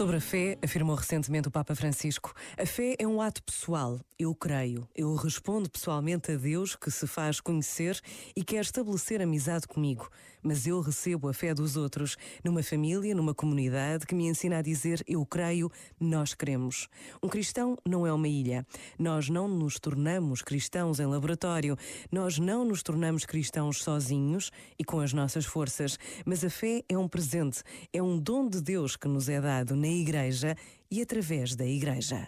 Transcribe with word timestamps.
Sobre 0.00 0.16
a 0.16 0.20
fé, 0.20 0.56
afirmou 0.64 0.96
recentemente 0.96 1.48
o 1.48 1.50
Papa 1.50 1.74
Francisco, 1.74 2.32
a 2.56 2.64
fé 2.64 2.96
é 2.98 3.06
um 3.06 3.20
ato 3.20 3.42
pessoal. 3.42 4.00
Eu 4.18 4.34
creio, 4.34 4.88
eu 4.96 5.14
respondo 5.14 5.68
pessoalmente 5.68 6.32
a 6.32 6.36
Deus 6.36 6.74
que 6.74 6.90
se 6.90 7.06
faz 7.06 7.38
conhecer 7.38 8.00
e 8.34 8.42
quer 8.42 8.62
estabelecer 8.62 9.20
amizade 9.20 9.66
comigo. 9.66 10.08
Mas 10.42 10.66
eu 10.66 10.80
recebo 10.80 11.28
a 11.28 11.34
fé 11.34 11.52
dos 11.52 11.76
outros, 11.76 12.16
numa 12.42 12.62
família, 12.62 13.14
numa 13.14 13.34
comunidade 13.34 14.06
que 14.06 14.14
me 14.14 14.26
ensina 14.26 14.58
a 14.58 14.62
dizer 14.62 15.02
eu 15.06 15.24
creio, 15.26 15.70
nós 15.98 16.32
cremos. 16.32 16.88
Um 17.22 17.28
cristão 17.28 17.76
não 17.86 18.06
é 18.06 18.12
uma 18.12 18.28
ilha. 18.28 18.66
Nós 18.98 19.28
não 19.28 19.46
nos 19.46 19.78
tornamos 19.78 20.40
cristãos 20.40 20.98
em 20.98 21.06
laboratório. 21.06 21.76
Nós 22.10 22.38
não 22.38 22.64
nos 22.64 22.82
tornamos 22.82 23.26
cristãos 23.26 23.82
sozinhos 23.82 24.50
e 24.78 24.84
com 24.84 25.00
as 25.00 25.12
nossas 25.12 25.44
forças. 25.44 25.98
Mas 26.24 26.42
a 26.42 26.48
fé 26.48 26.82
é 26.88 26.96
um 26.96 27.08
presente, 27.08 27.62
é 27.92 28.02
um 28.02 28.18
dom 28.18 28.48
de 28.48 28.62
Deus 28.62 28.96
que 28.96 29.08
nos 29.08 29.28
é 29.28 29.40
dado 29.40 29.76
Igreja 29.90 30.56
e 30.90 31.02
através 31.02 31.54
da 31.54 31.64
Igreja. 31.64 32.26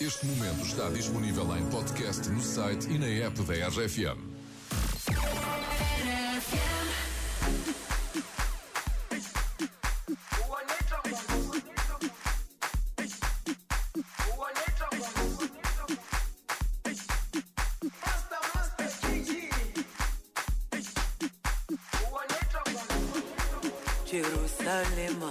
Este 0.00 0.26
momento 0.26 0.66
está 0.66 0.90
disponível 0.90 1.56
em 1.56 1.64
podcast 1.70 2.28
no 2.28 2.40
site 2.42 2.88
e 2.90 2.98
na 2.98 3.06
app 3.06 3.40
da 3.42 3.68
RFM. 3.68 4.34
Jerusalema 24.14 25.30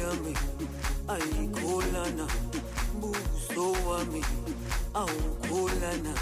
yami 0.00 0.34
ayikholana 1.14 2.26
buso 3.00 3.66
wami 3.88 4.22
awukholana 4.94 6.14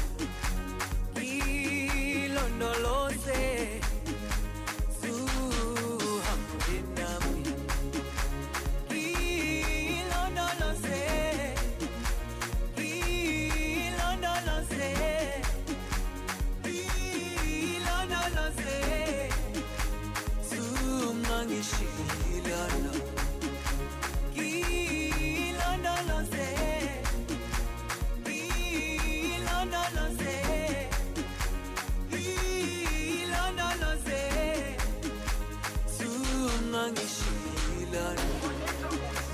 zungangishilana 36.95 38.21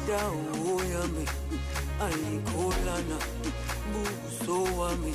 dawo 0.07 0.81
yami 0.93 1.25
ayikholana 2.05 3.17
buso 3.91 4.63
wami 4.79 5.13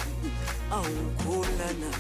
awukholana 0.71 1.91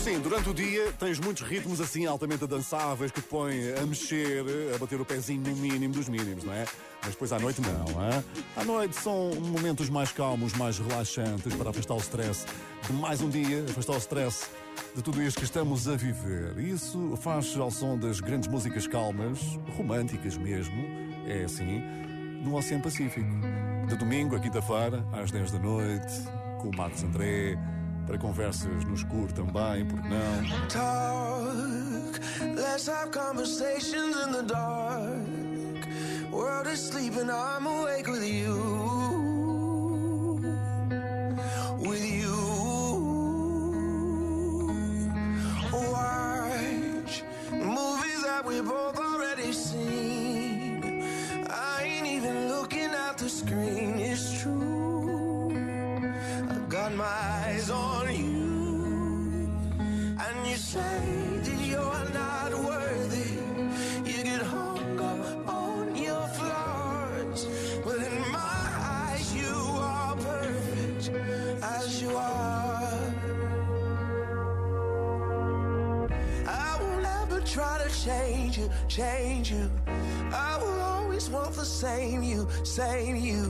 Sim, 0.00 0.20
durante 0.20 0.48
o 0.48 0.54
dia 0.54 0.92
tens 0.92 1.18
muitos 1.18 1.42
ritmos 1.42 1.80
assim 1.80 2.06
altamente 2.06 2.46
dançáveis 2.46 3.10
que 3.10 3.20
te 3.20 3.28
põem 3.28 3.72
a 3.76 3.84
mexer, 3.84 4.44
a 4.74 4.78
bater 4.78 5.00
o 5.00 5.04
pezinho 5.04 5.42
no 5.42 5.56
mínimo 5.56 5.92
dos 5.92 6.08
mínimos, 6.08 6.44
não 6.44 6.52
é? 6.52 6.64
Mas 7.02 7.10
depois 7.10 7.32
à 7.32 7.38
noite 7.38 7.60
não, 7.60 7.86
hein? 7.90 8.24
À 8.56 8.64
noite 8.64 8.96
são 8.96 9.34
momentos 9.34 9.90
mais 9.90 10.10
calmos, 10.12 10.54
mais 10.54 10.78
relaxantes 10.78 11.54
para 11.54 11.70
afastar 11.70 11.94
o 11.94 11.98
stress 11.98 12.46
de 12.86 12.92
mais 12.94 13.20
um 13.20 13.28
dia, 13.28 13.64
afastar 13.68 13.94
o 13.94 13.98
stress 13.98 14.48
de 14.94 15.02
tudo 15.02 15.22
isto 15.22 15.38
que 15.38 15.44
estamos 15.44 15.88
a 15.88 15.96
viver. 15.96 16.58
Isso 16.58 17.14
faz 17.20 17.54
ao 17.56 17.70
som 17.70 17.98
das 17.98 18.20
grandes 18.20 18.48
músicas 18.48 18.86
calmas, 18.86 19.38
românticas 19.76 20.36
mesmo, 20.36 20.86
é 21.26 21.44
assim, 21.44 21.82
no 22.42 22.56
Oceano 22.56 22.82
Pacífico. 22.82 23.28
De 23.88 23.96
domingo 23.96 24.36
a 24.36 24.40
quinta-feira, 24.40 25.04
às 25.12 25.30
10 25.30 25.50
da 25.50 25.58
noite, 25.58 26.14
com 26.60 26.68
o 26.68 26.76
Marcos 26.76 27.02
André, 27.02 27.58
para 28.08 28.16
conversas 28.16 28.84
no 28.86 28.94
escuro 28.94 29.30
também, 29.34 29.84
porque 29.84 30.08
não? 30.08 30.66
talk. 30.68 32.18
Let's 32.56 32.88
have 32.88 33.10
conversations 33.10 34.16
in 34.24 34.32
the 34.32 34.42
dark. 34.44 36.32
World 36.32 36.68
is 36.68 36.80
sleeping, 36.88 37.30
I'm 37.30 37.66
awake 37.66 38.06
with 38.06 38.24
you. 38.24 38.56
With 41.80 42.02
you. 42.02 42.34
Watch 45.70 47.24
movies 47.52 48.22
that 48.22 48.42
we 48.46 48.62
both 48.62 48.98
already 48.98 49.52
seen. 49.52 50.82
I 51.50 51.82
ain't 51.84 52.06
even 52.06 52.48
looking 52.48 52.90
at 52.90 53.18
the 53.18 53.28
screen, 53.28 53.98
it's 53.98 54.40
true. 54.40 55.52
I 56.48 56.58
got 56.70 56.94
my 56.94 57.27
on 57.70 58.14
you. 58.14 59.50
And 59.78 60.46
you 60.46 60.56
say 60.56 61.00
that 61.42 61.60
you're 61.60 62.08
not 62.12 62.52
worthy. 62.64 63.32
You 64.10 64.22
get 64.24 64.42
hung 64.42 64.98
up 65.00 65.48
on 65.48 65.96
your 65.96 66.26
flaws. 66.38 67.46
But 67.84 67.96
in 67.96 68.32
my 68.32 68.64
eyes, 69.02 69.34
you 69.34 69.54
are 69.90 70.16
perfect 70.16 71.10
as 71.62 72.02
you 72.02 72.16
are. 72.16 72.98
I 76.46 76.78
will 76.80 77.00
never 77.02 77.40
try 77.42 77.78
to 77.84 77.90
change 78.04 78.58
you, 78.58 78.70
change 78.88 79.52
you. 79.52 79.70
I 80.32 80.58
will 80.60 80.80
always 80.80 81.28
want 81.30 81.52
the 81.54 81.64
same 81.64 82.22
you, 82.22 82.48
same 82.64 83.16
you. 83.16 83.46